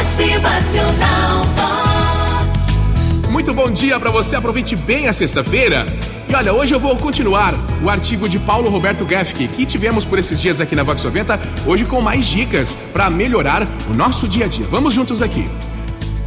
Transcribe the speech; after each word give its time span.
Motivacional 0.00 1.44
Vox. 1.54 3.28
Muito 3.28 3.52
bom 3.52 3.70
dia 3.70 4.00
para 4.00 4.10
você, 4.10 4.34
aproveite 4.34 4.74
bem 4.74 5.08
a 5.08 5.12
sexta-feira. 5.12 5.86
E 6.26 6.34
olha, 6.34 6.54
hoje 6.54 6.74
eu 6.74 6.80
vou 6.80 6.96
continuar 6.96 7.52
o 7.82 7.90
artigo 7.90 8.26
de 8.26 8.38
Paulo 8.38 8.70
Roberto 8.70 9.04
Gaffke 9.04 9.46
que 9.46 9.66
tivemos 9.66 10.06
por 10.06 10.18
esses 10.18 10.40
dias 10.40 10.58
aqui 10.58 10.74
na 10.74 10.82
Vox 10.82 11.04
90, 11.04 11.38
hoje 11.66 11.84
com 11.84 12.00
mais 12.00 12.24
dicas 12.24 12.74
para 12.94 13.10
melhorar 13.10 13.68
o 13.90 13.92
nosso 13.92 14.26
dia 14.26 14.46
a 14.46 14.48
dia. 14.48 14.64
Vamos 14.70 14.94
juntos 14.94 15.20
aqui. 15.20 15.46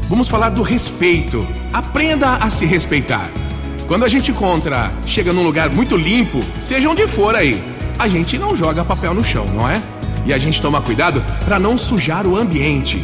Vamos 0.08 0.28
falar 0.28 0.50
do 0.50 0.62
respeito. 0.62 1.46
Aprenda 1.74 2.36
a 2.36 2.52
se 2.52 2.68
respeitar. 2.68 3.28
Quando 3.88 4.06
a 4.06 4.10
gente 4.10 4.30
encontra, 4.30 4.92
chega 5.08 5.34
num 5.34 5.44
lugar 5.44 5.72
muito 5.72 5.98
limpo, 5.98 6.44
seja 6.60 6.88
onde 6.88 7.08
for 7.08 7.36
aí, 7.36 7.60
a 7.98 8.08
gente 8.08 8.38
não 8.38 8.56
joga 8.56 8.86
papel 8.86 9.16
no 9.16 9.26
chão, 9.26 9.48
não 9.48 9.68
é? 9.68 9.82
E 10.28 10.32
a 10.32 10.38
gente 10.38 10.62
toma 10.62 10.80
cuidado 10.80 11.24
para 11.44 11.58
não 11.58 11.76
sujar 11.76 12.28
o 12.28 12.38
ambiente. 12.38 13.04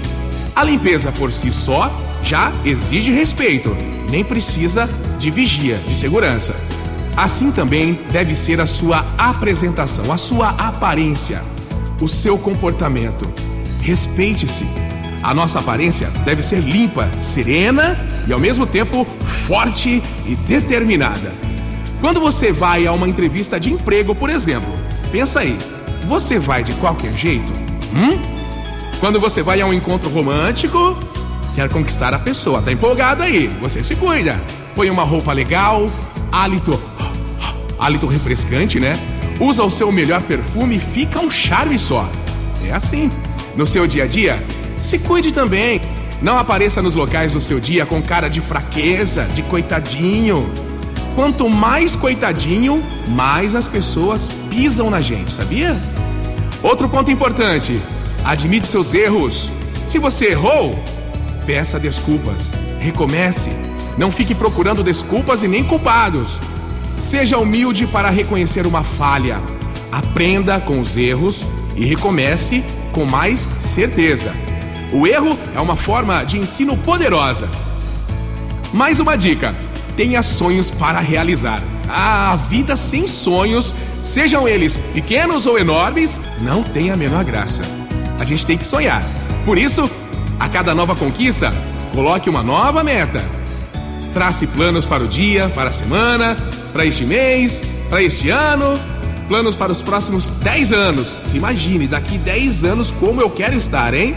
A 0.59 0.63
limpeza 0.65 1.09
por 1.13 1.31
si 1.31 1.53
só 1.53 1.89
já 2.21 2.51
exige 2.65 3.13
respeito, 3.13 3.73
nem 4.09 4.25
precisa 4.25 4.89
de 5.17 5.31
vigia, 5.31 5.77
de 5.87 5.95
segurança. 5.95 6.53
Assim 7.15 7.49
também 7.49 7.97
deve 8.11 8.35
ser 8.35 8.59
a 8.59 8.65
sua 8.65 9.05
apresentação, 9.17 10.11
a 10.11 10.17
sua 10.17 10.49
aparência, 10.49 11.41
o 12.01 12.09
seu 12.09 12.37
comportamento. 12.37 13.25
Respeite-se. 13.81 14.65
A 15.23 15.33
nossa 15.33 15.59
aparência 15.59 16.09
deve 16.25 16.41
ser 16.41 16.59
limpa, 16.59 17.09
serena 17.17 17.97
e 18.27 18.33
ao 18.33 18.39
mesmo 18.39 18.67
tempo 18.67 19.07
forte 19.21 20.03
e 20.27 20.35
determinada. 20.35 21.31
Quando 22.01 22.19
você 22.19 22.51
vai 22.51 22.85
a 22.85 22.91
uma 22.91 23.07
entrevista 23.07 23.57
de 23.57 23.71
emprego, 23.71 24.13
por 24.13 24.29
exemplo, 24.29 24.73
pensa 25.09 25.39
aí, 25.39 25.57
você 26.05 26.37
vai 26.37 26.65
de 26.65 26.73
qualquer 26.73 27.13
jeito? 27.13 27.53
Hum? 27.93 28.38
Quando 28.99 29.19
você 29.19 29.41
vai 29.41 29.61
a 29.61 29.65
um 29.65 29.73
encontro 29.73 30.09
romântico, 30.09 30.97
quer 31.55 31.69
conquistar 31.69 32.13
a 32.13 32.19
pessoa, 32.19 32.61
tá 32.61 32.71
empolgado 32.71 33.23
aí? 33.23 33.47
Você 33.61 33.83
se 33.83 33.95
cuida. 33.95 34.39
Põe 34.75 34.89
uma 34.89 35.03
roupa 35.03 35.31
legal, 35.33 35.85
hálito 36.31 36.79
hálito 37.79 38.05
refrescante, 38.05 38.79
né? 38.79 38.99
Usa 39.39 39.63
o 39.63 39.71
seu 39.71 39.89
melhor 39.91 40.21
perfume 40.21 40.75
e 40.75 40.79
fica 40.79 41.19
um 41.19 41.31
charme 41.31 41.79
só. 41.79 42.07
É 42.67 42.73
assim. 42.73 43.09
No 43.55 43.65
seu 43.65 43.87
dia 43.87 44.03
a 44.03 44.07
dia, 44.07 44.41
se 44.77 44.99
cuide 44.99 45.31
também. 45.31 45.81
Não 46.21 46.37
apareça 46.37 46.81
nos 46.81 46.95
locais 46.95 47.33
do 47.33 47.39
seu 47.39 47.59
dia 47.59 47.85
com 47.85 48.01
cara 48.01 48.27
de 48.27 48.41
fraqueza, 48.41 49.23
de 49.33 49.41
coitadinho. 49.43 50.51
Quanto 51.15 51.49
mais 51.49 51.95
coitadinho, 51.95 52.83
mais 53.07 53.55
as 53.55 53.67
pessoas 53.67 54.29
pisam 54.49 54.89
na 54.89 54.99
gente, 54.99 55.31
sabia? 55.31 55.75
Outro 56.61 56.89
ponto 56.89 57.09
importante: 57.09 57.81
admite 58.23 58.67
seus 58.67 58.93
erros. 58.93 59.51
Se 59.87 59.97
você 59.99 60.31
errou, 60.31 60.77
peça 61.45 61.79
desculpas. 61.79 62.53
Recomece. 62.79 63.51
Não 63.97 64.11
fique 64.11 64.33
procurando 64.35 64.83
desculpas 64.83 65.43
e 65.43 65.47
nem 65.47 65.63
culpados. 65.63 66.39
Seja 66.99 67.37
humilde 67.37 67.87
para 67.87 68.09
reconhecer 68.09 68.65
uma 68.67 68.83
falha. 68.83 69.41
Aprenda 69.91 70.59
com 70.59 70.79
os 70.79 70.95
erros 70.95 71.47
e 71.75 71.85
recomece 71.85 72.63
com 72.91 73.05
mais 73.05 73.39
certeza. 73.39 74.33
O 74.91 75.05
erro 75.05 75.37
é 75.55 75.59
uma 75.59 75.75
forma 75.75 76.23
de 76.23 76.37
ensino 76.37 76.77
poderosa. 76.77 77.47
Mais 78.73 78.99
uma 78.99 79.17
dica: 79.17 79.55
tenha 79.95 80.21
sonhos 80.21 80.69
para 80.69 80.99
realizar. 80.99 81.61
a 81.91 82.35
vida 82.35 82.75
sem 82.75 83.07
sonhos, 83.07 83.73
sejam 84.03 84.47
eles 84.47 84.77
pequenos 84.93 85.47
ou 85.47 85.57
enormes, 85.57 86.19
não 86.41 86.61
tem 86.61 86.91
a 86.91 86.95
menor 86.95 87.23
graça. 87.23 87.78
A 88.19 88.25
gente 88.25 88.45
tem 88.45 88.57
que 88.57 88.67
sonhar. 88.67 89.03
Por 89.45 89.57
isso, 89.57 89.89
a 90.39 90.47
cada 90.49 90.75
nova 90.75 90.95
conquista, 90.95 91.53
coloque 91.93 92.29
uma 92.29 92.43
nova 92.43 92.83
meta. 92.83 93.23
Trace 94.13 94.47
planos 94.47 94.85
para 94.85 95.03
o 95.03 95.07
dia, 95.07 95.49
para 95.49 95.69
a 95.69 95.73
semana, 95.73 96.37
para 96.73 96.85
este 96.85 97.05
mês, 97.05 97.65
para 97.89 98.01
este 98.01 98.29
ano, 98.29 98.79
planos 99.27 99.55
para 99.55 99.71
os 99.71 99.81
próximos 99.81 100.29
10 100.29 100.73
anos. 100.73 101.19
Se 101.23 101.37
imagine, 101.37 101.87
daqui 101.87 102.17
10 102.17 102.63
anos 102.63 102.91
como 102.91 103.21
eu 103.21 103.29
quero 103.29 103.55
estar, 103.55 103.93
hein? 103.93 104.15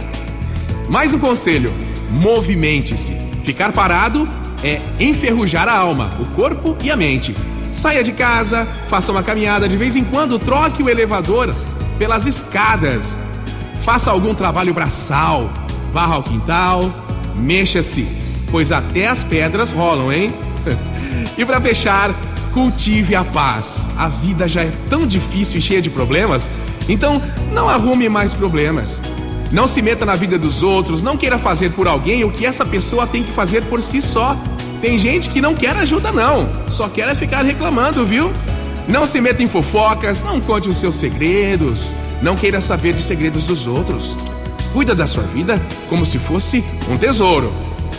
Mais 0.88 1.12
um 1.12 1.18
conselho: 1.18 1.72
movimente-se. 2.10 3.16
Ficar 3.44 3.72
parado 3.72 4.28
é 4.62 4.80
enferrujar 5.00 5.68
a 5.68 5.76
alma, 5.76 6.10
o 6.20 6.24
corpo 6.26 6.76
e 6.82 6.90
a 6.90 6.96
mente. 6.96 7.34
Saia 7.70 8.02
de 8.04 8.12
casa, 8.12 8.66
faça 8.88 9.10
uma 9.10 9.22
caminhada 9.22 9.68
de 9.68 9.76
vez 9.76 9.96
em 9.96 10.04
quando, 10.04 10.38
troque 10.38 10.82
o 10.82 10.90
elevador 10.90 11.54
pelas 11.98 12.26
escadas. 12.26 13.20
Faça 13.84 14.10
algum 14.10 14.32
trabalho 14.32 14.72
braçal, 14.72 15.50
varra 15.92 16.18
o 16.18 16.22
quintal, 16.22 16.90
mexa-se, 17.36 18.06
pois 18.50 18.70
até 18.70 19.08
as 19.08 19.24
pedras 19.24 19.72
rolam, 19.72 20.12
hein? 20.12 20.32
e 21.36 21.44
para 21.44 21.60
fechar, 21.60 22.14
cultive 22.52 23.16
a 23.16 23.24
paz. 23.24 23.90
A 23.96 24.06
vida 24.06 24.46
já 24.46 24.62
é 24.62 24.72
tão 24.88 25.04
difícil 25.04 25.58
e 25.58 25.62
cheia 25.62 25.82
de 25.82 25.90
problemas, 25.90 26.48
então 26.88 27.20
não 27.52 27.68
arrume 27.68 28.08
mais 28.08 28.32
problemas. 28.32 29.02
Não 29.50 29.66
se 29.66 29.82
meta 29.82 30.06
na 30.06 30.14
vida 30.14 30.38
dos 30.38 30.62
outros, 30.62 31.02
não 31.02 31.16
queira 31.16 31.38
fazer 31.38 31.70
por 31.70 31.88
alguém 31.88 32.24
o 32.24 32.30
que 32.30 32.46
essa 32.46 32.64
pessoa 32.64 33.06
tem 33.06 33.22
que 33.22 33.32
fazer 33.32 33.62
por 33.64 33.82
si 33.82 34.00
só. 34.00 34.36
Tem 34.80 34.98
gente 34.98 35.28
que 35.28 35.40
não 35.40 35.54
quer 35.54 35.76
ajuda, 35.76 36.10
não, 36.12 36.48
só 36.68 36.88
quer 36.88 37.14
ficar 37.16 37.44
reclamando, 37.44 38.06
viu? 38.06 38.32
Não 38.88 39.06
se 39.06 39.20
meta 39.20 39.42
em 39.42 39.48
fofocas, 39.48 40.20
não 40.20 40.40
conte 40.40 40.68
os 40.68 40.78
seus 40.78 40.96
segredos, 40.96 41.90
não 42.22 42.36
queira 42.36 42.60
saber 42.60 42.94
de 42.94 43.02
segredos 43.02 43.44
dos 43.44 43.66
outros. 43.66 44.16
Cuida 44.72 44.94
da 44.94 45.06
sua 45.06 45.24
vida 45.24 45.60
como 45.88 46.06
se 46.06 46.18
fosse 46.18 46.64
um 46.88 46.96
tesouro 46.96 47.52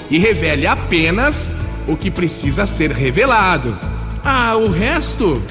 e 0.10 0.18
revele 0.18 0.66
apenas 0.66 1.52
o 1.88 1.96
que 1.96 2.10
precisa 2.10 2.66
ser 2.66 2.92
revelado. 2.92 3.78
Ah, 4.24 4.56
o 4.56 4.70
resto, 4.70 5.44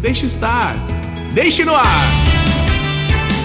deixe 0.00 0.26
estar. 0.26 0.74
Deixe 1.32 1.64
no 1.64 1.74
ar. 1.74 2.08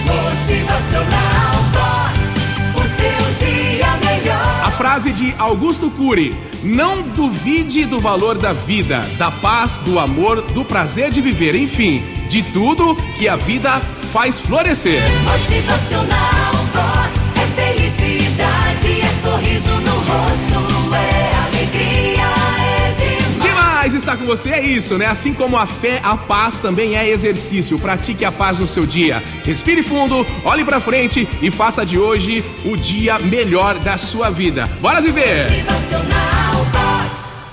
Motivacional 0.06 1.52
Vox. 1.72 2.20
O 2.74 2.80
seu 2.80 3.46
dia 3.46 3.86
melhor. 3.96 4.62
A 4.64 4.70
frase 4.70 5.12
de 5.12 5.34
Augusto 5.38 5.90
Cury: 5.90 6.34
Não 6.62 7.02
duvide 7.02 7.84
do 7.84 8.00
valor 8.00 8.38
da 8.38 8.52
vida, 8.52 9.00
da 9.18 9.30
paz, 9.30 9.78
do 9.84 9.98
amor, 9.98 10.40
do 10.40 10.64
prazer 10.64 11.10
de 11.10 11.20
viver, 11.20 11.54
enfim, 11.54 12.02
de 12.28 12.42
tudo 12.42 12.94
que 13.18 13.28
a 13.28 13.36
vida 13.36 13.82
faz 14.12 14.40
florescer. 14.40 15.00
Motivacional 15.24 16.52
Vox. 16.72 17.30
É 17.36 17.62
felicidade, 17.62 19.00
é 19.02 19.20
sorriso 19.20 19.70
no 19.70 19.94
rosto, 19.94 20.94
é 20.94 21.34
alegria, 21.46 22.26
é 22.58 22.92
demais. 22.92 23.40
Demais 23.40 23.94
estar 23.94 24.16
com 24.16 24.24
você 24.24 24.50
é 24.50 24.62
isso, 24.62 24.98
né? 24.98 25.06
Assim 25.06 25.32
como 25.32 25.56
a 25.56 25.66
fé, 25.66 26.00
a 26.02 26.16
paz 26.16 26.58
também 26.58 26.96
é 26.96 27.08
exercício. 27.08 27.78
Pratique 27.78 28.24
a 28.24 28.32
paz 28.32 28.58
no 28.58 28.66
seu 28.66 28.84
dia. 28.84 29.22
Respire 29.44 29.82
fundo, 29.82 30.26
olhe 30.44 30.64
pra 30.64 30.80
frente 30.80 31.26
e 31.40 31.50
faça 31.50 31.86
de 31.86 31.98
hoje 31.98 32.44
o 32.64 32.76
dia 32.76 33.18
melhor 33.18 33.78
da 33.78 33.96
sua 33.96 34.28
vida. 34.30 34.68
Bora 34.80 35.00
viver! 35.00 35.44
Motivacional 35.44 36.49